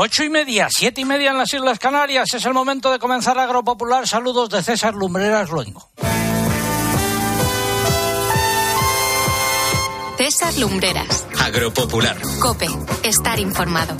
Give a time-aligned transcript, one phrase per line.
[0.00, 2.32] Ocho y media, siete y media en las Islas Canarias.
[2.32, 4.06] Es el momento de comenzar Agropopular.
[4.06, 5.90] Saludos de César Lumbreras Luengo.
[10.16, 11.26] César Lumbreras.
[11.40, 12.16] Agropopular.
[12.38, 12.68] Cope.
[13.02, 13.96] Estar informado.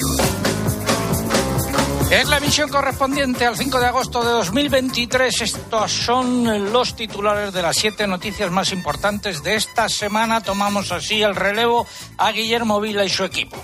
[2.13, 5.41] Es la emisión correspondiente al 5 de agosto de 2023.
[5.41, 10.45] Estos son los titulares de las siete noticias más importantes de esta semana.
[10.45, 11.89] Tomamos así el relevo
[12.19, 13.57] a Guillermo Vila y su equipo.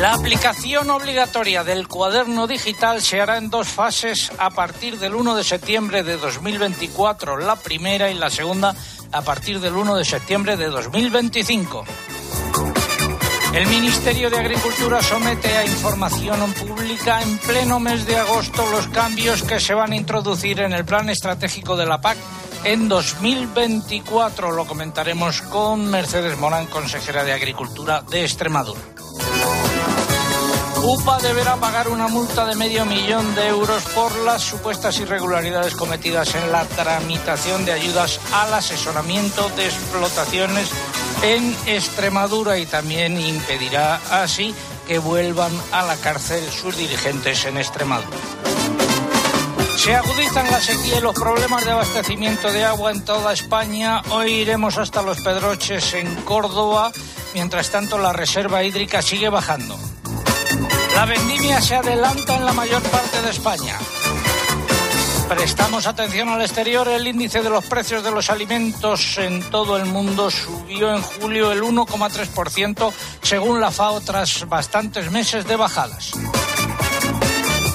[0.00, 5.36] La aplicación obligatoria del cuaderno digital se hará en dos fases a partir del 1
[5.36, 8.74] de septiembre de 2024, la primera y la segunda
[9.12, 11.84] a partir del 1 de septiembre de 2025.
[13.52, 19.42] El Ministerio de Agricultura somete a información pública en pleno mes de agosto los cambios
[19.42, 22.16] que se van a introducir en el plan estratégico de la PAC
[22.64, 24.52] en 2024.
[24.52, 28.80] Lo comentaremos con Mercedes Morán, consejera de Agricultura de Extremadura.
[30.82, 36.34] UPA deberá pagar una multa de medio millón de euros por las supuestas irregularidades cometidas
[36.34, 40.70] en la tramitación de ayudas al asesoramiento de explotaciones
[41.22, 44.54] en Extremadura y también impedirá así
[44.86, 48.16] que vuelvan a la cárcel sus dirigentes en Extremadura.
[49.76, 54.02] Se agudizan la sequía y los problemas de abastecimiento de agua en toda España.
[54.10, 56.90] Hoy iremos hasta los Pedroches en Córdoba.
[57.34, 59.78] Mientras tanto, la reserva hídrica sigue bajando.
[60.94, 63.78] La vendimia se adelanta en la mayor parte de España.
[65.28, 66.88] Prestamos atención al exterior.
[66.88, 71.52] El índice de los precios de los alimentos en todo el mundo subió en julio
[71.52, 76.12] el 1,3% según la FAO tras bastantes meses de bajadas.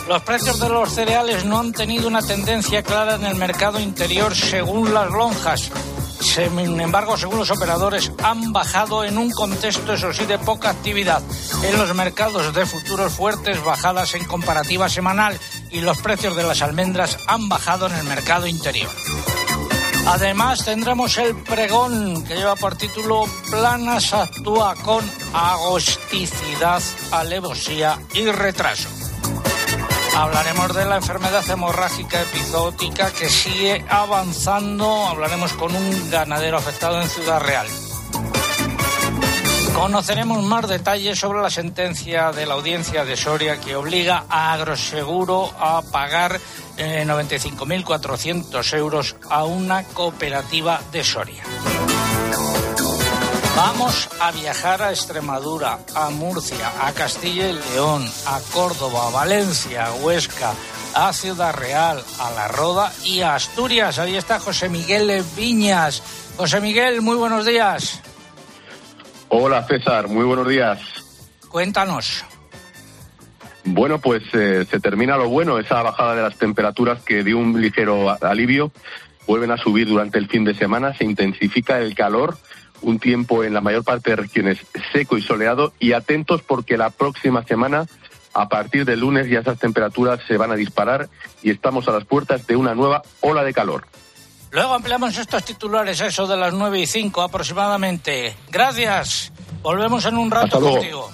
[0.07, 4.35] Los precios de los cereales no han tenido una tendencia clara en el mercado interior
[4.35, 5.71] según las lonjas.
[6.19, 11.21] Sin embargo, según los operadores, han bajado en un contexto, eso sí, de poca actividad.
[11.63, 15.39] En los mercados de futuros fuertes, bajadas en comparativa semanal
[15.71, 18.89] y los precios de las almendras han bajado en el mercado interior.
[20.07, 25.03] Además, tendremos el pregón que lleva por título Planas actúa con
[25.33, 29.04] agosticidad, alevosía y retraso.
[30.15, 35.07] Hablaremos de la enfermedad hemorrágica epizootica que sigue avanzando.
[35.07, 37.67] Hablaremos con un ganadero afectado en Ciudad Real.
[39.75, 45.51] Conoceremos más detalles sobre la sentencia de la audiencia de Soria que obliga a Agroseguro
[45.59, 46.39] a pagar
[46.77, 51.43] eh, 95.400 euros a una cooperativa de Soria.
[53.55, 59.85] Vamos a viajar a Extremadura, a Murcia, a Castilla y León, a Córdoba, a Valencia,
[59.85, 60.51] a Huesca,
[60.93, 63.97] a Ciudad Real, a La Roda y a Asturias.
[63.97, 66.03] Ahí está José Miguel Viñas.
[66.35, 68.01] José Miguel, muy buenos días.
[69.29, 70.81] Hola César, muy buenos días.
[71.47, 72.25] Cuéntanos.
[73.63, 77.61] Bueno, pues eh, se termina lo bueno, esa bajada de las temperaturas que dio un
[77.61, 78.73] ligero alivio.
[79.25, 82.37] Vuelven a subir durante el fin de semana, se intensifica el calor
[82.81, 84.59] un tiempo en la mayor parte de regiones
[84.91, 87.85] seco y soleado y atentos porque la próxima semana,
[88.33, 91.09] a partir del lunes, ya esas temperaturas se van a disparar
[91.41, 93.87] y estamos a las puertas de una nueva ola de calor.
[94.51, 98.35] Luego ampliamos estos titulares a eso de las nueve y cinco aproximadamente.
[98.49, 99.33] Gracias.
[99.61, 101.09] Volvemos en un rato contigo.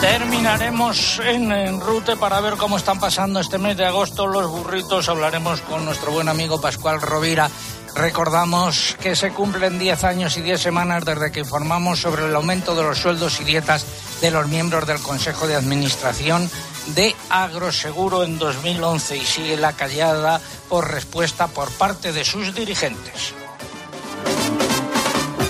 [0.00, 5.08] Terminaremos en, en Rute para ver cómo están pasando este mes de agosto los burritos.
[5.08, 7.48] Hablaremos con nuestro buen amigo Pascual Rovira
[7.96, 12.74] Recordamos que se cumplen 10 años y 10 semanas desde que informamos sobre el aumento
[12.74, 13.86] de los sueldos y dietas
[14.20, 16.50] de los miembros del Consejo de Administración
[16.88, 23.32] de Agroseguro en 2011 y sigue la callada por respuesta por parte de sus dirigentes.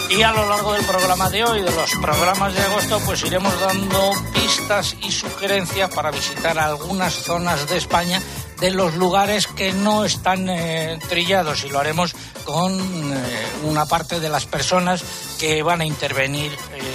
[0.08, 3.60] Y a lo largo del programa de hoy, de los programas de agosto, pues iremos
[3.60, 8.22] dando pistas y sugerencias para visitar algunas zonas de España
[8.60, 14.20] de los lugares que no están eh, trillados y lo haremos con eh, una parte
[14.20, 15.02] de las personas
[15.38, 16.50] que van a intervenir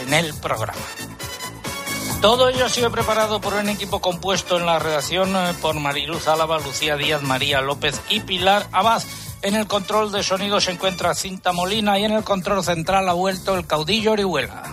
[0.07, 0.81] en el programa.
[2.21, 6.27] Todo ello ha sido preparado por un equipo compuesto en la redacción eh, por Mariluz
[6.27, 9.01] Álava, Lucía Díaz, María López y Pilar Abad.
[9.41, 13.13] En el control de sonido se encuentra Cinta Molina y en el control central ha
[13.13, 14.63] vuelto el caudillo Orihuela.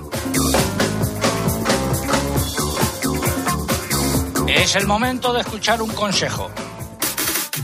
[4.46, 6.50] Es el momento de escuchar un consejo.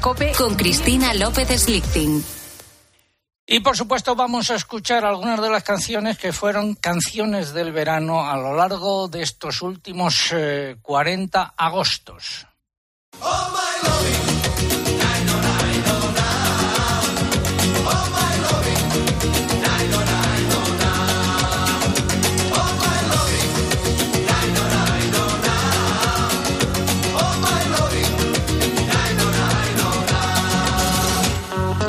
[0.00, 0.32] Cope.
[0.36, 2.24] Con Cristina López Slichting.
[3.46, 8.28] Y por supuesto vamos a escuchar algunas de las canciones que fueron canciones del verano
[8.28, 12.46] a lo largo de estos últimos eh, 40 agostos.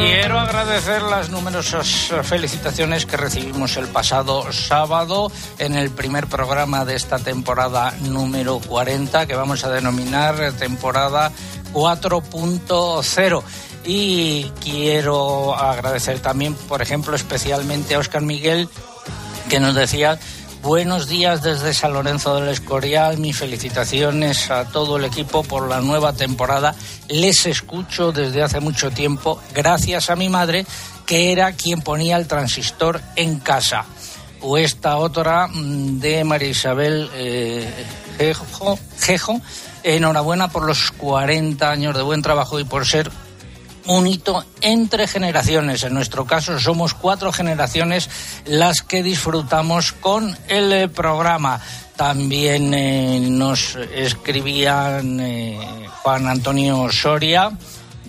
[0.02, 6.96] Quiero agradecer las numerosas felicitaciones que recibimos el pasado sábado en el primer programa de
[6.96, 11.32] esta temporada número 40 que vamos a denominar temporada
[11.72, 13.44] 4.0.
[13.86, 18.70] Y quiero agradecer también, por ejemplo, especialmente a Óscar Miguel,
[19.50, 20.18] que nos decía
[20.62, 23.18] Buenos días desde San Lorenzo del Escorial.
[23.18, 26.76] Mis felicitaciones a todo el equipo por la nueva temporada.
[27.10, 30.68] Les escucho desde hace mucho tiempo, gracias a mi madre,
[31.08, 33.86] que era quien ponía el transistor en casa.
[34.42, 37.68] O esta otra mm, de María Isabel eh,
[38.20, 39.42] Gejo, Gejo.
[39.82, 43.10] Enhorabuena por los 40 años de buen trabajo y por ser
[43.88, 45.84] un hito entre generaciones.
[45.84, 48.10] En nuestro caso somos cuatro generaciones
[48.46, 51.62] las que disfrutamos con el eh, programa.
[51.96, 57.52] También eh, nos escribían eh, Juan Antonio Soria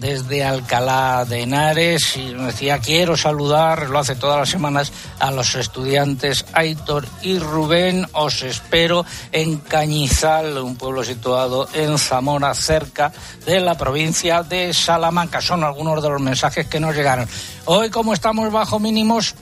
[0.03, 5.31] desde Alcalá de Henares y nos decía quiero saludar, lo hace todas las semanas, a
[5.31, 8.05] los estudiantes Aitor y Rubén.
[8.13, 13.13] Os espero en Cañizal, un pueblo situado en Zamora, cerca
[13.47, 15.41] de la provincia de Salamanca.
[15.41, 17.29] Son algunos de los mensajes que nos llegaron.
[17.67, 19.37] Hoy, como estamos bajo mínimos,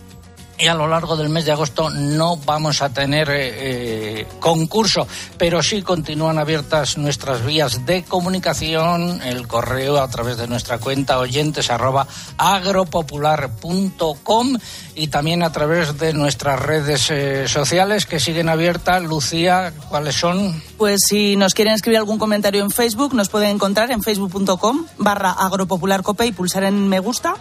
[0.60, 5.08] y a lo largo del mes de agosto no vamos a tener eh, eh, concurso,
[5.38, 11.18] pero sí continúan abiertas nuestras vías de comunicación, el correo a través de nuestra cuenta
[11.18, 14.58] oyentes arroba agropopular.com
[14.94, 19.02] y también a través de nuestras redes eh, sociales que siguen abiertas.
[19.02, 20.62] Lucía, ¿cuáles son?
[20.76, 25.30] Pues si nos quieren escribir algún comentario en Facebook, nos pueden encontrar en facebook.com barra
[25.32, 27.36] agropopularcope y pulsar en me gusta.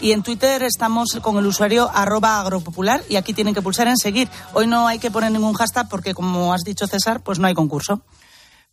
[0.00, 3.96] Y en Twitter estamos con el usuario arroba agropopular y aquí tienen que pulsar en
[3.96, 4.28] seguir.
[4.52, 7.54] Hoy no hay que poner ningún hashtag porque, como has dicho César, pues no hay
[7.54, 8.02] concurso.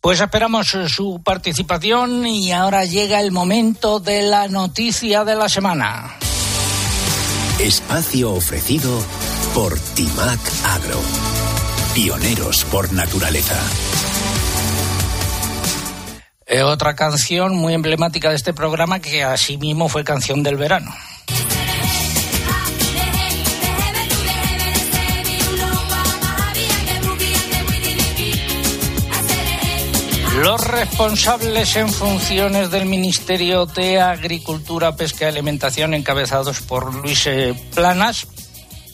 [0.00, 6.14] Pues esperamos su participación y ahora llega el momento de la noticia de la semana.
[7.58, 8.90] Espacio ofrecido
[9.54, 11.00] por Timac Agro.
[11.94, 13.58] Pioneros por naturaleza.
[16.46, 20.92] Eh, otra canción muy emblemática de este programa que asimismo fue canción del verano.
[30.44, 37.54] Los responsables en funciones del Ministerio de Agricultura, Pesca y Alimentación, encabezados por Luis eh,
[37.74, 38.26] Planas,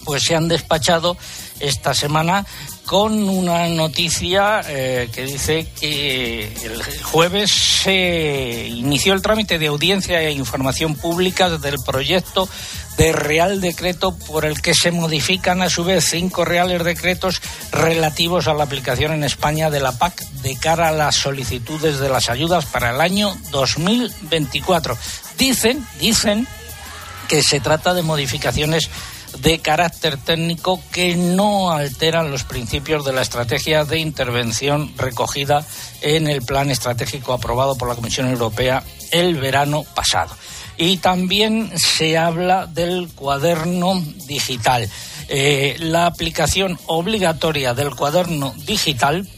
[0.04, 1.16] pues se han despachado
[1.58, 2.46] esta semana
[2.90, 10.20] con una noticia eh, que dice que el jueves se inició el trámite de audiencia
[10.20, 12.48] e información pública del proyecto
[12.96, 17.40] de Real Decreto por el que se modifican a su vez cinco reales decretos
[17.70, 22.08] relativos a la aplicación en España de la PAC de cara a las solicitudes de
[22.08, 24.98] las ayudas para el año 2024.
[25.38, 26.44] Dicen, dicen
[27.28, 28.90] que se trata de modificaciones
[29.38, 35.64] de carácter técnico que no alteran los principios de la estrategia de intervención recogida
[36.00, 40.34] en el plan estratégico aprobado por la Comisión Europea el verano pasado.
[40.76, 44.88] Y también se habla del cuaderno digital.
[45.28, 49.28] Eh, la aplicación obligatoria del cuaderno digital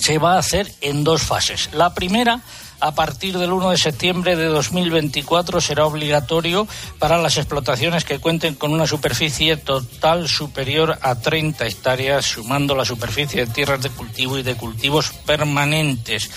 [0.00, 1.70] se va a hacer en dos fases.
[1.72, 2.40] La primera
[2.80, 6.66] a partir del 1 de septiembre de 2024 será obligatorio
[6.98, 12.84] para las explotaciones que cuenten con una superficie total superior a 30 hectáreas, sumando la
[12.84, 16.30] superficie de tierras de cultivo y de cultivos permanentes.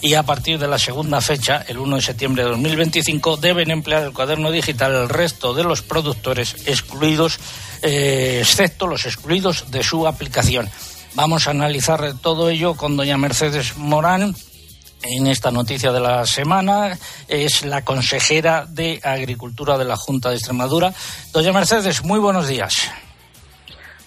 [0.00, 4.04] Y a partir de la segunda fecha, el 1 de septiembre de 2025, deben emplear
[4.04, 7.38] el cuaderno digital el resto de los productores excluidos,
[7.82, 10.70] eh, excepto los excluidos de su aplicación.
[11.14, 14.36] Vamos a analizar todo ello con doña Mercedes Morán
[15.02, 20.36] en esta noticia de la semana es la consejera de Agricultura de la Junta de
[20.36, 20.92] Extremadura.
[21.32, 22.90] Doña Mercedes, muy buenos días.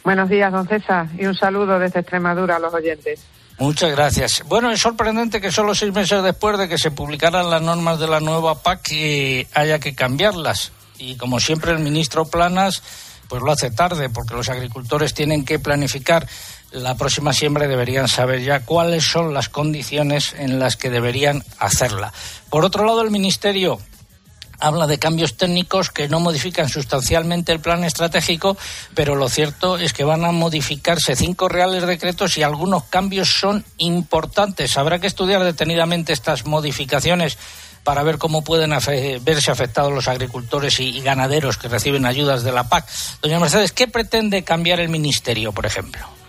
[0.04, 3.22] Buenos días, don César, y un saludo desde Extremadura a los oyentes.
[3.60, 4.44] Muchas gracias.
[4.48, 8.08] Bueno, es sorprendente que solo seis meses después de que se publicaran las normas de
[8.08, 10.72] la nueva PAC eh, haya que cambiarlas.
[10.98, 12.82] Y como siempre el ministro Planas
[13.32, 16.28] pues lo hace tarde porque los agricultores tienen que planificar
[16.72, 21.44] la próxima siembra y deberían saber ya cuáles son las condiciones en las que deberían
[21.60, 22.14] hacerla.
[22.50, 23.80] Por otro lado, el Ministerio
[24.62, 28.56] habla de cambios técnicos que no modifican sustancialmente el plan estratégico,
[28.94, 33.66] pero lo cierto es que van a modificarse cinco reales decretos y algunos cambios son
[33.78, 34.78] importantes.
[34.78, 37.38] Habrá que estudiar detenidamente estas modificaciones
[37.84, 38.72] para ver cómo pueden
[39.22, 42.88] verse afectados los agricultores y ganaderos que reciben ayudas de la PAC.
[43.24, 46.21] Doña Mercedes, ¿qué pretende cambiar el Ministerio, por ejemplo?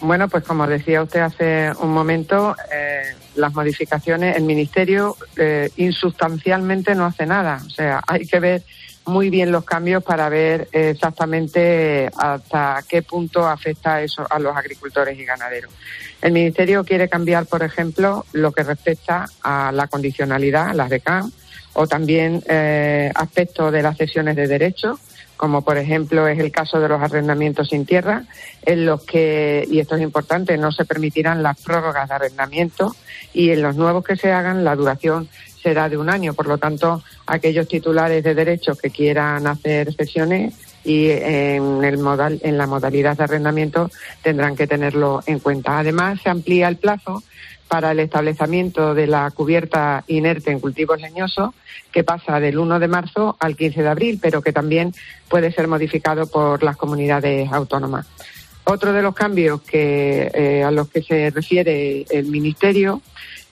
[0.00, 3.02] Bueno, pues como decía usted hace un momento, eh,
[3.34, 7.60] las modificaciones, el Ministerio eh, insustancialmente no hace nada.
[7.66, 8.62] O sea, hay que ver
[9.06, 15.18] muy bien los cambios para ver exactamente hasta qué punto afecta eso a los agricultores
[15.18, 15.72] y ganaderos.
[16.20, 21.32] El Ministerio quiere cambiar, por ejemplo, lo que respecta a la condicionalidad, las de CAM,
[21.72, 24.98] o también eh, aspectos de las cesiones de derechos
[25.38, 28.24] como por ejemplo es el caso de los arrendamientos sin tierra,
[28.66, 32.94] en los que, y esto es importante, no se permitirán las prórrogas de arrendamiento
[33.32, 35.28] y en los nuevos que se hagan la duración
[35.62, 36.34] será de un año.
[36.34, 40.54] Por lo tanto, aquellos titulares de derechos que quieran hacer cesiones
[40.88, 43.90] y en, el modal, en la modalidad de arrendamiento
[44.22, 45.78] tendrán que tenerlo en cuenta.
[45.78, 47.22] Además, se amplía el plazo
[47.68, 51.50] para el establecimiento de la cubierta inerte en cultivos leñosos,
[51.92, 54.94] que pasa del 1 de marzo al 15 de abril, pero que también
[55.28, 58.06] puede ser modificado por las comunidades autónomas.
[58.64, 63.02] Otro de los cambios que, eh, a los que se refiere el Ministerio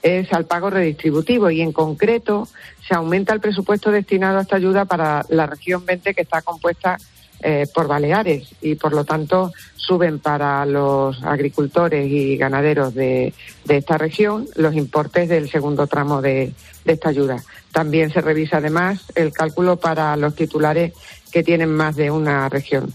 [0.01, 2.47] es al pago redistributivo y en concreto
[2.87, 6.97] se aumenta el presupuesto destinado a esta ayuda para la región 20 que está compuesta
[7.41, 13.33] eh, por Baleares y por lo tanto suben para los agricultores y ganaderos de,
[13.67, 16.51] esta región los importes del segundo tramo de,
[16.85, 17.43] esta ayuda.
[17.71, 20.93] También se revisa además el cálculo para los titulares
[21.31, 22.93] que tienen más de una región.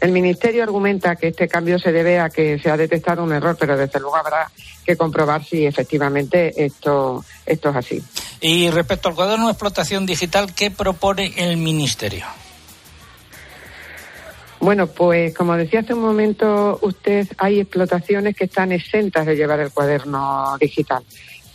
[0.00, 3.56] El Ministerio argumenta que este cambio se debe a que se ha detectado un error,
[3.58, 4.50] pero desde luego habrá
[4.84, 8.02] que comprobar si efectivamente esto, esto es así.
[8.40, 12.26] Y respecto al cuaderno de explotación digital, ¿qué propone el Ministerio?
[14.60, 19.60] Bueno, pues como decía hace un momento usted, hay explotaciones que están exentas de llevar
[19.60, 21.02] el cuaderno digital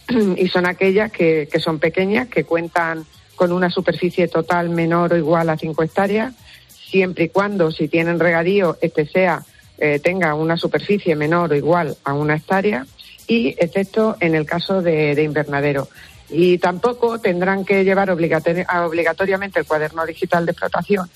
[0.38, 3.06] y son aquellas que, son pequeñas, que cuentan
[3.36, 6.34] con una superficie total menor o igual a 5 hectáreas,
[6.68, 9.44] siempre y cuando, si tienen regadío, este sea
[9.80, 12.86] eh, tenga una superficie menor o igual a una hectárea
[13.28, 15.88] y excepto en el caso de, de invernadero.
[16.30, 21.10] Y tampoco tendrán que llevar obligatoriamente el cuaderno digital de explotación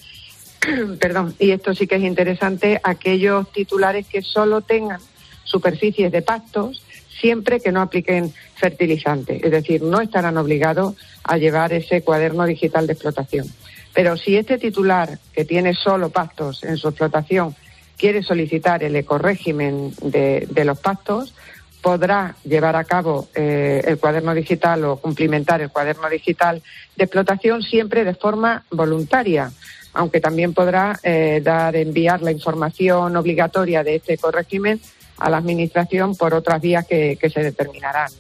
[1.00, 5.00] perdón, y esto sí que es interesante, aquellos titulares que solo tengan
[5.44, 6.82] superficies de pastos
[7.20, 12.88] siempre que no apliquen fertilizantes, es decir, no estarán obligados a llevar ese cuaderno digital
[12.88, 13.48] de explotación.
[13.94, 17.56] Pero si este titular que tiene solo pastos en su explotación
[17.98, 21.34] quiere solicitar el ecorégimen de, los pastos,
[21.82, 26.62] podrá llevar a cabo eh, el cuaderno digital o cumplimentar el cuaderno digital
[26.98, 29.52] de explotación siempre de forma voluntaria
[29.96, 34.86] aunque también podrá eh, dar, enviar la información obligatoria de este corregimiento
[35.18, 38.12] a la Administración por otras vías que, se determinarán.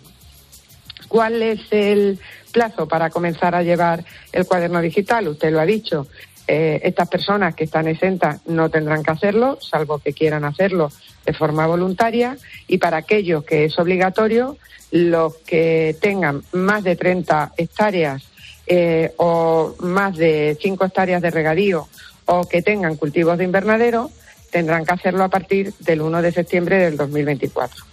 [1.09, 2.17] ¿Cuál es el
[2.51, 5.27] plazo para comenzar a llevar el cuaderno digital?
[5.27, 6.07] Usted lo ha dicho.
[6.47, 10.91] Eh, estas personas que están exentas no tendrán que hacerlo, salvo que quieran hacerlo
[11.25, 12.37] de forma voluntaria.
[12.67, 14.57] Y para aquellos que es obligatorio,
[14.91, 18.23] los que tengan más de 30 hectáreas
[18.67, 21.87] eh, o más de 5 hectáreas de regadío
[22.25, 24.09] o que tengan cultivos de invernadero,
[24.51, 27.85] tendrán que hacerlo a partir del 1 de septiembre del 2024.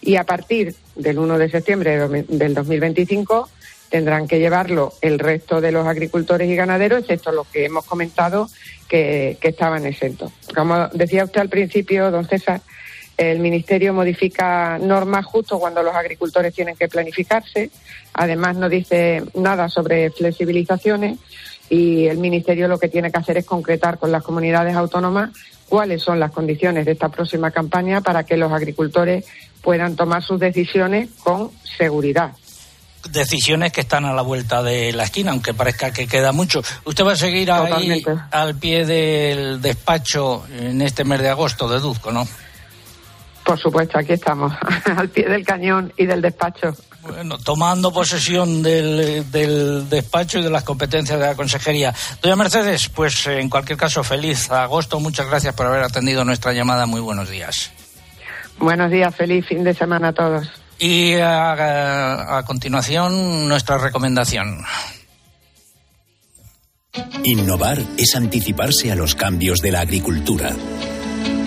[0.00, 3.48] Y a partir del 1 de septiembre del 2025
[3.88, 8.48] tendrán que llevarlo el resto de los agricultores y ganaderos, excepto los que hemos comentado
[8.88, 10.32] que, que estaban exentos.
[10.54, 12.60] Como decía usted al principio, don César,
[13.18, 17.70] el Ministerio modifica normas justo cuando los agricultores tienen que planificarse.
[18.14, 21.18] Además, no dice nada sobre flexibilizaciones
[21.68, 25.30] y el Ministerio lo que tiene que hacer es concretar con las comunidades autónomas
[25.68, 29.26] cuáles son las condiciones de esta próxima campaña para que los agricultores
[29.62, 32.32] puedan tomar sus decisiones con seguridad
[33.10, 36.62] decisiones que están a la vuelta de la esquina, aunque parezca que queda mucho.
[36.84, 41.80] ¿Usted va a seguir ahí al pie del despacho en este mes de agosto de
[41.80, 42.28] Duzco, no?
[43.48, 44.52] Por supuesto, aquí estamos,
[44.94, 46.76] al pie del cañón y del despacho.
[47.00, 51.94] Bueno, tomando posesión del, del, despacho y de las competencias de la consejería.
[52.20, 55.00] Doña Mercedes, pues en cualquier caso, feliz agosto.
[55.00, 56.84] Muchas gracias por haber atendido nuestra llamada.
[56.84, 57.70] Muy buenos días.
[58.58, 60.46] Buenos días, feliz fin de semana a todos.
[60.78, 64.62] Y a, a continuación, nuestra recomendación.
[67.24, 70.54] Innovar es anticiparse a los cambios de la agricultura.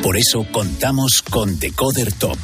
[0.02, 2.38] Por eso contamos con Decoder Top,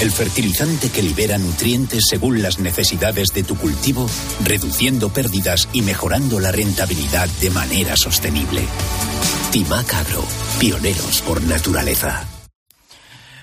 [0.00, 4.06] el fertilizante que libera nutrientes según las necesidades de tu cultivo,
[4.42, 8.62] reduciendo pérdidas y mejorando la rentabilidad de manera sostenible.
[9.52, 10.24] Timac Agro,
[10.58, 12.24] pioneros por naturaleza.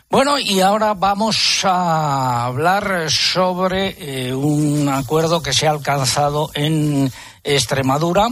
[0.10, 7.12] Bueno, y ahora vamos a hablar sobre eh, un acuerdo que se ha alcanzado en
[7.44, 8.28] Extremadura.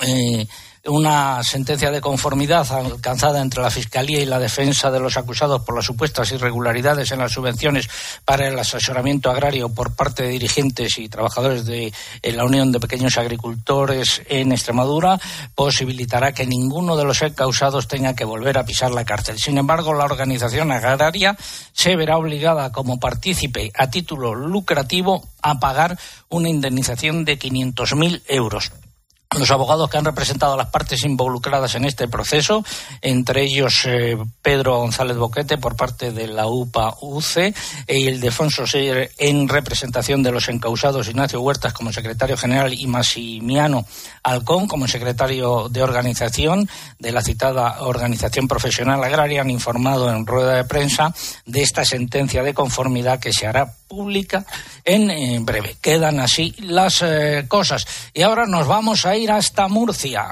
[0.00, 0.46] Eh,
[0.86, 5.74] una sentencia de conformidad alcanzada entre la Fiscalía y la defensa de los acusados por
[5.74, 7.88] las supuestas irregularidades en las subvenciones
[8.24, 11.92] para el asesoramiento agrario por parte de dirigentes y trabajadores de
[12.22, 15.18] la Unión de Pequeños Agricultores en Extremadura
[15.54, 19.38] posibilitará que ninguno de los encausados tenga que volver a pisar la cárcel.
[19.38, 21.36] Sin embargo, la organización agraria
[21.72, 28.72] se verá obligada como partícipe a título lucrativo a pagar una indemnización de 500.000 euros
[29.36, 32.64] los abogados que han representado a las partes involucradas en este proceso,
[33.02, 37.54] entre ellos eh, Pedro González Boquete por parte de la UPA-UC
[37.88, 42.86] y el Defonso Seyer en representación de los encausados Ignacio Huertas como secretario general y
[42.86, 43.84] Massimiano
[44.22, 46.68] Alcón como secretario de organización
[46.98, 52.42] de la citada Organización Profesional Agraria, han informado en rueda de prensa de esta sentencia
[52.42, 54.44] de conformidad que se hará pública
[54.84, 55.76] en, breve.
[55.80, 57.86] Quedan así las eh, cosas.
[58.14, 60.26] Y ahora nos vamos a ir hasta Murcia.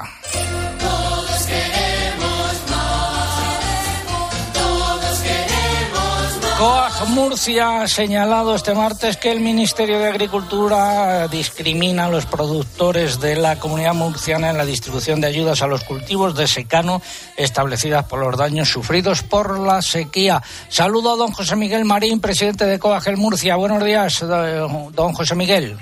[7.05, 13.37] Murcia ha señalado este martes que el Ministerio de Agricultura discrimina a los productores de
[13.37, 17.03] la comunidad murciana en la distribución de ayudas a los cultivos de secano
[17.37, 20.43] establecidas por los daños sufridos por la sequía.
[20.69, 23.57] Saludo a don José Miguel Marín, presidente de COAG Murcia.
[23.57, 25.77] Buenos días, don José Miguel.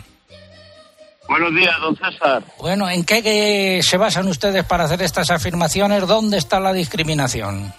[1.29, 2.43] Buenos días, don César.
[2.59, 6.07] Bueno, ¿en qué se basan ustedes para hacer estas afirmaciones?
[6.07, 7.73] ¿Dónde está la discriminación?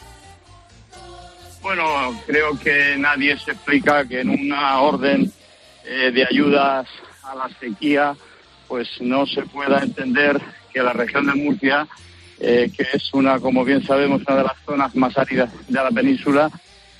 [1.75, 5.29] Bueno, creo que nadie se explica que en una orden
[5.83, 6.87] eh, de ayudas
[7.21, 8.15] a la sequía,
[8.65, 10.39] pues no se pueda entender
[10.71, 11.85] que la región de Murcia,
[12.39, 15.91] eh, que es una, como bien sabemos, una de las zonas más áridas de la
[15.91, 16.49] península,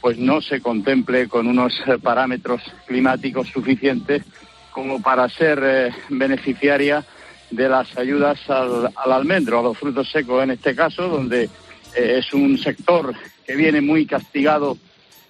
[0.01, 4.23] pues no se contemple con unos eh, parámetros climáticos suficientes
[4.71, 7.01] como para ser beneficiaria
[7.49, 11.49] de las ayudas al, al, almendro, a los frutos secos en este caso, donde
[11.95, 13.13] es un sector
[13.45, 14.77] que viene muy castigado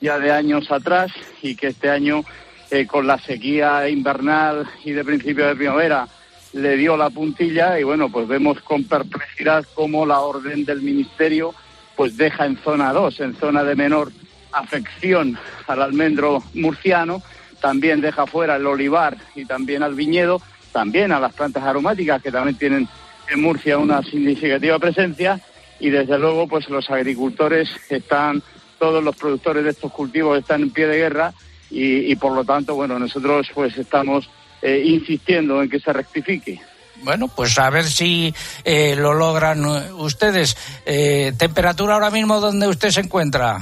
[0.02, 2.24] ya de años atrás y que este año
[2.72, 6.08] eh, con la sequía invernal y de principio de primavera
[6.54, 11.54] le dio la puntilla y bueno, pues vemos con perplejidad cómo la orden del ministerio
[11.96, 14.12] pues deja en zona 2, en zona de menor
[14.52, 17.22] afección al almendro murciano,
[17.62, 22.32] también deja fuera el olivar y también al viñedo, también a las plantas aromáticas que
[22.32, 22.88] también tienen
[23.30, 25.40] en Murcia una significativa presencia
[25.80, 28.42] y desde luego pues los agricultores están,
[28.80, 31.34] todos los productores de estos cultivos están en pie de guerra
[31.70, 34.30] y, por lo tanto, bueno, nosotros pues estamos
[34.62, 36.62] eh, insistiendo en que se rectifique.
[37.04, 38.34] Bueno, pues a ver si
[38.64, 40.56] eh, lo logran ustedes.
[40.86, 43.58] Eh, ¿Temperatura ahora mismo donde usted se encuentra?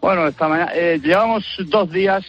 [0.00, 2.24] Bueno, esta mañana, llevamos dos días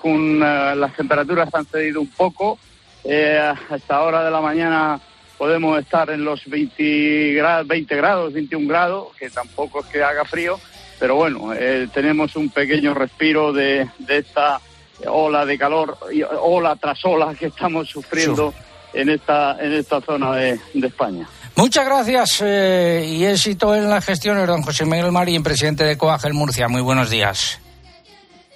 [0.00, 2.58] con las temperaturas han cedido un poco.
[3.04, 5.00] a esta hora de la mañana
[5.38, 10.24] podemos estar en los 20 grados, 20 grados 21 grados, que tampoco es que haga
[10.24, 10.58] frío,
[10.98, 14.60] pero bueno, eh, tenemos un pequeño respiro de, esta
[15.06, 15.98] ola de calor,
[16.40, 18.54] ola tras ola que estamos sufriendo
[18.94, 21.28] en esta, en esta zona de, España.
[21.54, 26.34] Muchas gracias eh, y éxito en la gestión, don José Miguel Marín, presidente de Coagel
[26.34, 26.68] Murcia.
[26.68, 27.60] Muy buenos días.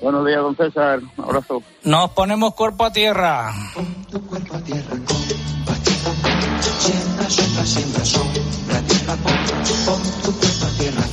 [0.00, 1.00] Buenos días, don César.
[1.16, 1.62] Un abrazo.
[1.84, 3.52] Nos ponemos cuerpo a tierra.
[4.28, 4.96] cuerpo a tierra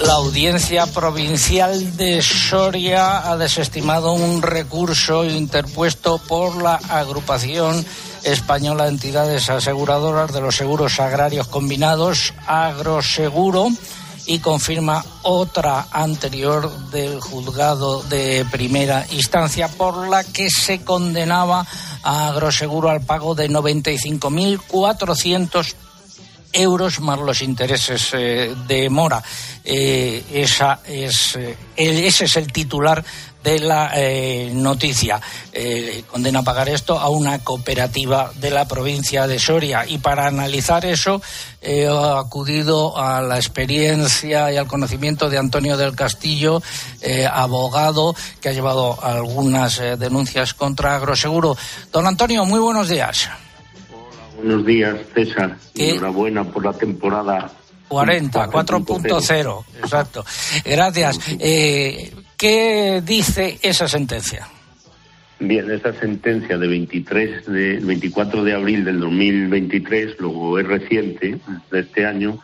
[0.06, 7.86] la Audiencia Provincial de Soria ha desestimado un recurso interpuesto por la agrupación
[8.24, 13.70] española de entidades aseguradoras de los seguros agrarios combinados, Agroseguro,
[14.28, 21.66] y confirma otra anterior del juzgado de primera instancia por la que se condenaba
[22.04, 25.87] a Agroseguro al pago de 95.400
[26.58, 29.24] euros más los intereses eh, de mora.
[29.70, 33.04] Eh, esa es, eh, ese es el titular
[33.44, 35.22] de la eh, noticia.
[36.10, 39.86] Condena a pagar esto a una cooperativa de la provincia de Soria.
[39.88, 41.22] Y para analizar eso,
[41.62, 46.62] he acudido a la experiencia y al conocimiento de Antonio del Castillo,
[47.32, 51.58] abogado que ha llevado algunas denuncias contra Agroseguro.
[51.92, 53.30] Don Antonio, muy buenos días.
[54.38, 55.58] Buenos días, César.
[55.76, 57.52] Enhorabuena por la temporada
[57.88, 60.24] 40, 4.0, exacto.
[60.64, 61.20] Gracias.
[61.40, 64.48] Eh, ¿Qué dice esa sentencia?
[65.40, 71.40] Bien, esta sentencia de 23 de 24 de abril del 2023, luego es reciente
[71.72, 72.40] de este año,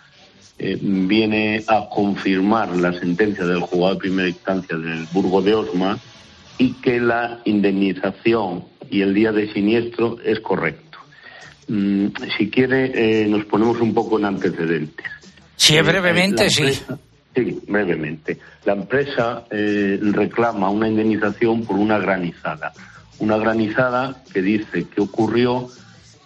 [0.58, 6.00] eh, viene a confirmar la sentencia del juzgado de primera instancia del Burgo de Osma
[6.58, 10.93] y que la indemnización y el día de siniestro es correcto.
[11.68, 15.06] Mm, si quiere, eh, nos ponemos un poco en antecedentes.
[15.56, 16.64] Sí, brevemente, la sí.
[17.36, 18.38] Sí, brevemente.
[18.66, 22.74] La empresa eh, reclama una indemnización por una granizada.
[23.20, 25.70] Una granizada que dice que ocurrió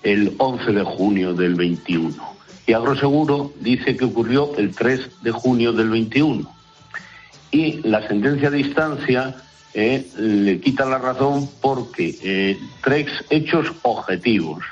[0.04, 2.16] el 11 de junio del 21.
[2.66, 6.50] Y Agroseguro dice que ocurrió el 3 de junio del 21.
[7.52, 9.36] Y la sentencia de instancia
[9.74, 14.64] eh, le quita la razón porque eh, tres hechos objetivos.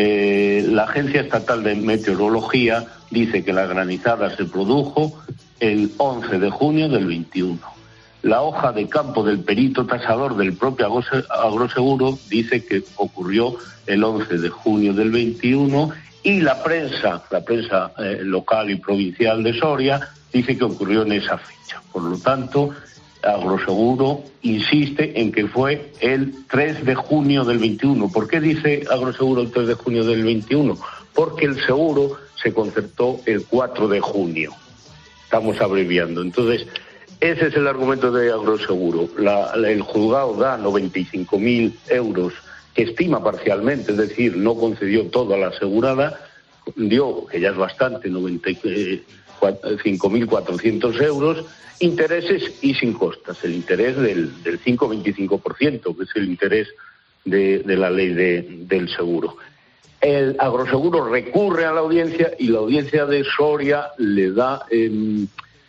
[0.00, 5.18] Eh, la Agencia Estatal de Meteorología dice que la granizada se produjo
[5.58, 7.58] el 11 de junio del 21.
[8.22, 10.86] La hoja de campo del perito tasador del propio
[11.30, 13.56] Agroseguro dice que ocurrió
[13.88, 15.90] el 11 de junio del 21
[16.22, 21.10] y la prensa, la prensa eh, local y provincial de Soria, dice que ocurrió en
[21.10, 21.82] esa fecha.
[21.92, 22.70] Por lo tanto,
[23.34, 28.10] Agroseguro insiste en que fue el 3 de junio del 21.
[28.12, 30.76] ¿Por qué dice Agroseguro el 3 de junio del 21?
[31.14, 34.52] Porque el seguro se concertó el 4 de junio.
[35.24, 36.22] Estamos abreviando.
[36.22, 36.66] Entonces,
[37.20, 39.08] ese es el argumento de Agroseguro.
[39.18, 42.32] La- el juzgado da 95.000 euros
[42.74, 46.20] que estima parcialmente, es decir, no concedió todo a la asegurada,
[46.76, 49.02] dio, que ya es bastante, 90 y- eh,
[49.40, 51.44] 5.400 euros,
[51.80, 53.38] intereses y sin costas.
[53.44, 56.68] El interés del, del 5,25%, que es el interés
[57.24, 59.36] de, de la ley de- del seguro.
[60.00, 65.26] El agroseguro recurre a la audiencia y la audiencia de Soria le da, em,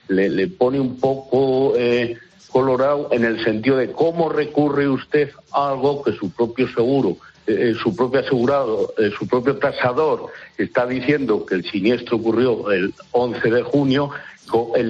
[0.07, 2.15] le, le pone un poco eh,
[2.51, 7.17] colorado en el sentido de cómo recurre usted a algo que su propio seguro,
[7.49, 12.93] eh, su propio asegurado, eh, su propio tasador está diciendo que el siniestro ocurrió el
[13.11, 14.11] 11 de junio,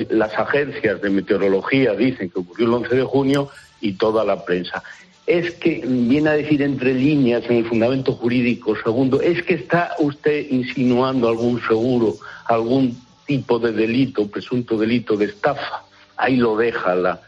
[0.09, 4.83] las agencias de meteorología dicen que ocurrió el 11 de junio y toda la prensa
[5.25, 9.95] es que viene a decir entre líneas en el fundamento jurídico segundo, es que está
[9.99, 15.83] usted insinuando algún seguro, algún tipo de delito, presunto delito de estafa.
[16.17, 17.21] Ahí lo deja la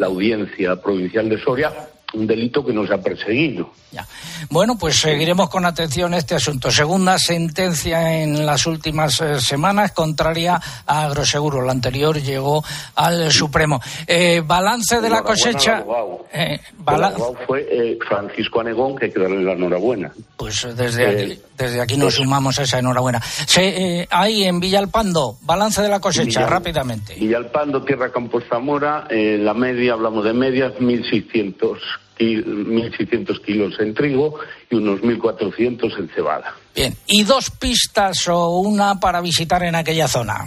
[0.00, 1.72] audiencia provincial de Soria,
[2.14, 3.70] un delito que no se ha perseguido.
[4.50, 6.70] Bueno, pues seguiremos con atención este asunto.
[6.70, 11.62] Segunda sentencia en las últimas eh, semanas contraria a Agroseguro.
[11.62, 12.62] La anterior llegó
[12.94, 13.80] al Supremo.
[14.06, 15.84] Eh, balance de la cosecha.
[16.32, 17.12] eh, bala-
[17.46, 20.12] fue eh, Francisco Anegón, que hay que darle la enhorabuena.
[20.36, 23.20] Pues desde Eh, aquí, desde aquí nos sumamos a esa enhorabuena.
[23.22, 27.14] Se, ahí en Villalpando, balance de la cosecha, Villal- rápidamente.
[27.14, 31.78] Villalpando, Tierra Campos Zamora, la media, hablamos de medias, 1.600, ki-
[32.18, 34.38] 1.600 kilos en trigo
[34.70, 36.54] y unos 1.400 en cebada.
[36.74, 40.46] Bien, y dos pistas o una para visitar en aquella zona.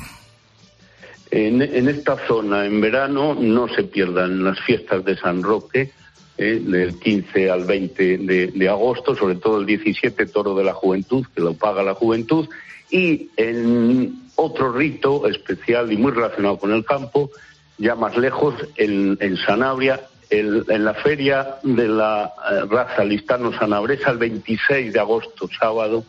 [1.30, 5.92] En, en esta zona, en verano, no se pierdan las fiestas de San Roque,
[6.38, 10.74] eh, del 15 al 20 de, de agosto, sobre todo el 17, Toro de la
[10.74, 12.50] Juventud, que lo paga la juventud,
[12.90, 17.30] y en otro rito especial y muy relacionado con el campo,
[17.78, 24.10] ya más lejos, en, en Sanabria, el- en la feria de la eh, raza listano-sanabresa,
[24.12, 26.04] el 26 de agosto, sábado,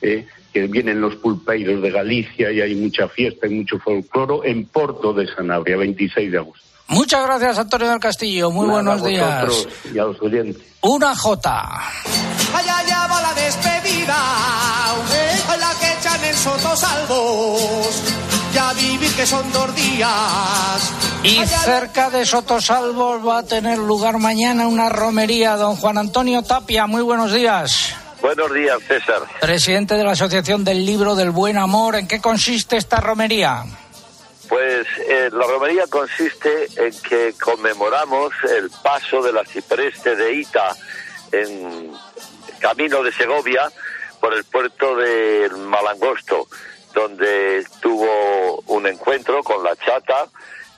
[0.00, 4.66] eh, que vienen los pulpeiros de Galicia y hay mucha fiesta y mucho folcloro en
[4.66, 6.64] Porto de Sanabria, 26 de agosto.
[6.88, 8.50] Muchas gracias, Antonio del Castillo.
[8.50, 9.66] Muy Nada, buenos a días.
[9.92, 10.62] Y a los oyentes.
[10.82, 11.50] Una J.
[12.54, 14.16] Allá ya va la despedida,
[15.58, 18.23] la que echan en Sotosalvos.
[18.54, 20.92] Ya vivir que son dos días.
[21.24, 25.56] Y cerca de Sotosalvos va a tener lugar mañana una romería.
[25.56, 27.96] Don Juan Antonio Tapia, muy buenos días.
[28.22, 29.22] Buenos días, César.
[29.40, 31.96] Presidente de la Asociación del Libro del Buen Amor.
[31.96, 33.64] ¿En qué consiste esta romería?
[34.48, 40.76] Pues eh, la romería consiste en que conmemoramos el paso de la cipreste de Ita
[41.32, 41.92] en
[42.60, 43.68] camino de Segovia
[44.20, 46.46] por el puerto de Malangosto.
[46.94, 50.28] Donde tuvo un encuentro con la chata,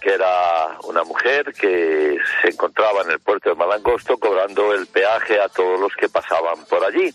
[0.01, 5.41] que era una mujer que se encontraba en el puerto de Malangosto cobrando el peaje
[5.41, 7.13] a todos los que pasaban por allí.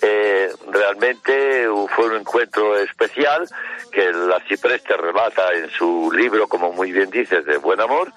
[0.00, 3.48] Eh, realmente fue un encuentro especial
[3.90, 8.12] que la Cipreste relata en su libro, como muy bien dices, de Buen Amor,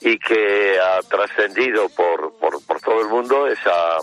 [0.00, 3.98] y que ha trascendido por, por, por todo el mundo esa,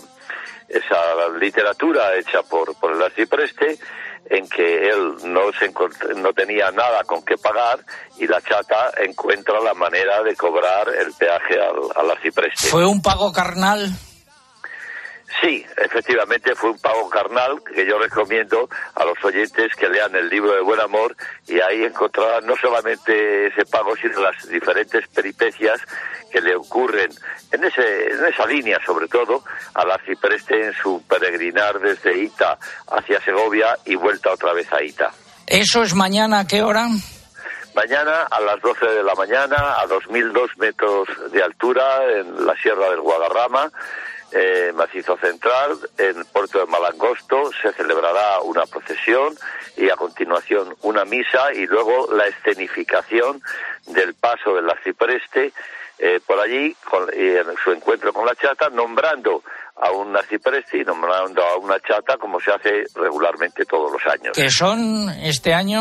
[0.68, 3.78] esa literatura hecha por, por el arcipreste
[4.26, 5.72] en que él no, se
[6.16, 7.78] no tenía nada con qué pagar
[8.18, 12.68] y la chata encuentra la manera de cobrar el peaje al, al arcipreste.
[12.68, 13.90] ¿Fue un pago carnal?
[15.42, 20.28] Sí, efectivamente fue un pago carnal que yo recomiendo a los oyentes que lean el
[20.28, 21.14] libro de Buen Amor
[21.46, 25.80] y ahí encontrarán no solamente ese pago, sino las diferentes peripecias
[26.32, 27.10] que le ocurren
[27.52, 32.58] en, ese, en esa línea, sobre todo, al arcipreste en su peregrinar desde Ita
[32.90, 35.12] hacia Segovia y vuelta otra vez a Ita.
[35.46, 36.88] ¿Eso es mañana a qué hora?
[37.74, 42.90] Mañana a las 12 de la mañana, a 2.002 metros de altura, en la Sierra
[42.90, 43.70] del Guadarrama
[44.32, 49.34] eh, Macizo Central, en Puerto de Malangosto, se celebrará una procesión
[49.76, 53.40] y a continuación una misa y luego la escenificación
[53.86, 55.52] del paso del arcipreste
[55.98, 56.76] eh, por allí
[57.16, 59.42] y en su encuentro con la chata, nombrando
[59.76, 64.32] a un arcipreste y nombrando a una chata como se hace regularmente todos los años.
[64.34, 65.80] ¿Qué son este año?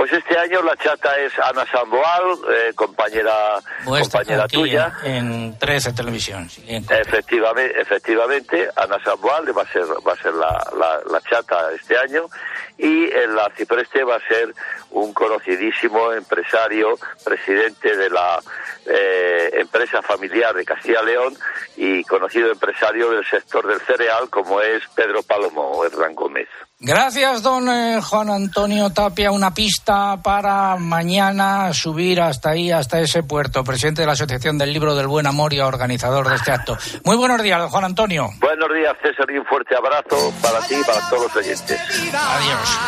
[0.00, 4.94] Pues este año la chata es Ana Samboal, eh, compañera, compañera tuya.
[5.04, 6.48] En 13 Televisión.
[6.66, 12.30] efectivamente, efectivamente, Ana Samboal va a ser, va a ser la, la, chata este año
[12.78, 14.54] y el arcipreste va a ser
[14.92, 18.40] un conocidísimo empresario, presidente de la
[18.86, 21.36] eh, empresa familiar de Castilla León
[21.76, 26.48] y conocido empresario del sector del cereal como es Pedro Palomo Hernán Gómez.
[26.82, 29.30] Gracias, don eh, Juan Antonio Tapia.
[29.30, 33.62] Una pista para mañana subir hasta ahí, hasta ese puerto.
[33.62, 36.78] Presidente de la Asociación del Libro del Buen Amor y organizador de este acto.
[37.04, 38.30] Muy buenos días, don Juan Antonio.
[38.40, 41.78] Buenos días, César, y un fuerte abrazo para ti y para todos los oyentes.
[42.14, 42.78] Adiós.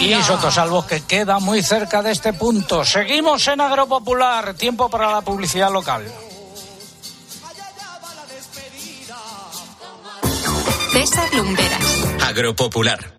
[0.00, 2.84] Y Sotosalvos que queda muy cerca de este punto.
[2.84, 4.54] Seguimos en Agropopular.
[4.54, 6.04] Tiempo para la publicidad local.
[10.92, 12.04] César Lumberas.
[12.26, 13.16] Agropopular.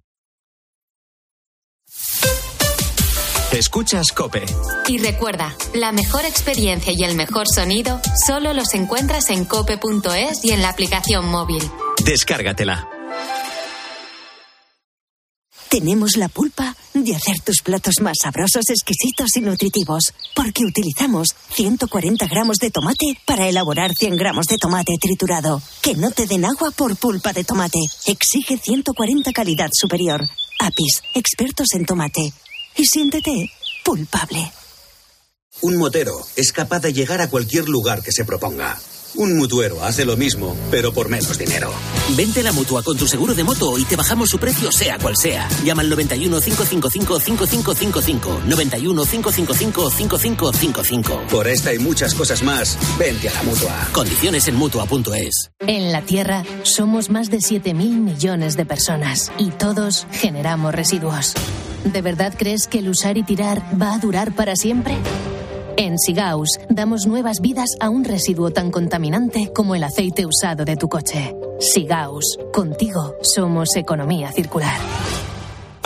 [3.51, 4.45] Escuchas Cope.
[4.87, 10.51] Y recuerda, la mejor experiencia y el mejor sonido solo los encuentras en cope.es y
[10.51, 11.63] en la aplicación móvil.
[12.03, 12.96] Descárgatela.
[15.77, 22.25] Tenemos la pulpa de hacer tus platos más sabrosos, exquisitos y nutritivos, porque utilizamos 140
[22.25, 25.61] gramos de tomate para elaborar 100 gramos de tomate triturado.
[25.83, 27.77] Que no te den agua por pulpa de tomate.
[28.07, 30.27] Exige 140 calidad superior.
[30.57, 32.33] Apis, expertos en tomate.
[32.75, 33.51] Y siéntete
[33.85, 34.51] pulpable.
[35.61, 38.79] Un motero es capaz de llegar a cualquier lugar que se proponga.
[39.17, 41.71] Un mutuero hace lo mismo, pero por menos dinero.
[42.15, 44.99] Vente a la mutua con tu seguro de moto y te bajamos su precio, sea
[44.99, 45.49] cual sea.
[45.63, 48.41] Llama al 91 555 5555.
[48.45, 51.21] 91 555 5555.
[51.31, 53.87] Por esta y muchas cosas más, vente a la mutua.
[53.91, 55.49] Condiciones en mutua.es.
[55.61, 61.33] En la Tierra somos más de 7.000 millones de personas y todos generamos residuos.
[61.85, 64.95] ¿De verdad crees que el usar y tirar va a durar para siempre?
[65.79, 70.75] En Sigaus damos nuevas vidas a un residuo tan contaminante como el aceite usado de
[70.75, 71.35] tu coche.
[71.59, 74.75] Sigaus, contigo somos economía circular.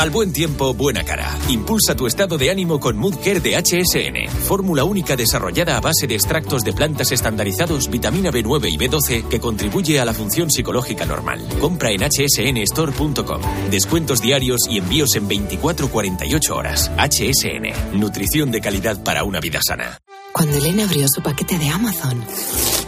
[0.02, 1.38] Al buen tiempo, buena cara.
[1.48, 4.32] Impulsa tu estado de ánimo con Mood Care de HSN.
[4.48, 9.40] Fórmula única desarrollada a base de extractos de plantas estandarizados, vitamina B9 y B12 que
[9.40, 11.48] contribuye a la función psicológica normal.
[11.60, 13.42] Compra en hsnstore.com.
[13.70, 16.92] Descuentos diarios y envíos en 24-48 horas.
[16.98, 18.00] HSN.
[18.00, 20.00] Nutrición de calidad para una vida sana.
[20.34, 22.26] Cuando Elena abrió su paquete de Amazon,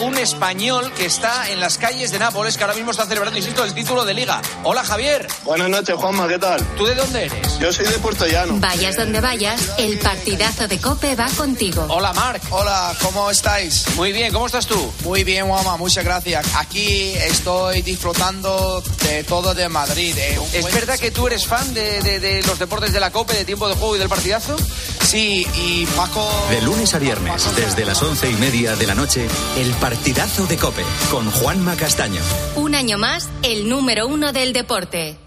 [0.00, 3.64] un español que está en las calles de Nápoles, que ahora mismo está celebrando, insisto,
[3.64, 4.40] el título de liga.
[4.62, 5.26] Hola, Javier.
[5.44, 6.64] Buenas noches, Juanma, ¿qué tal?
[6.76, 7.58] ¿Tú de dónde eres?
[7.58, 8.54] Yo soy de Puerto Llano.
[8.58, 11.86] Vayas donde vayas, el partidazo de Cope va contigo.
[11.90, 12.42] Hola, Marc.
[12.50, 13.84] Hola, ¿cómo estáis?
[13.96, 14.92] Muy bien, ¿cómo estás tú?
[15.04, 16.46] Muy bien, Juanma, muchas gracias.
[16.56, 20.14] Aquí estoy disfrutando de todo de Madrid.
[20.38, 23.10] un ¿Es buen- verdad que tú eres fan de, de- de los deportes de la
[23.10, 24.56] Cope, de tiempo de juego y del partidazo?
[25.04, 26.30] Sí, y Paco...
[26.50, 30.56] De lunes a viernes, desde las once y media de la noche, el partidazo de
[30.56, 32.20] Cope con Juanma Castaño.
[32.54, 35.18] Un año más, el número uno del deporte.